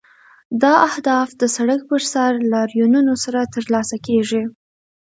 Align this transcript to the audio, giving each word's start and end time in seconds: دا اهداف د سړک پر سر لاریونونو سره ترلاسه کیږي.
دا 0.61 0.73
اهداف 0.89 1.29
د 1.41 1.43
سړک 1.55 1.79
پر 1.89 2.01
سر 2.11 2.31
لاریونونو 2.53 3.13
سره 3.23 3.39
ترلاسه 3.55 3.97
کیږي. 4.07 4.43